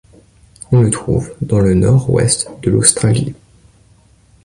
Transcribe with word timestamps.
On 0.71 0.81
le 0.81 0.89
trouve 0.89 1.31
dans 1.43 1.59
le 1.59 1.75
nord-ouest 1.75 2.49
de 2.63 2.71
l'Australie. 2.71 3.35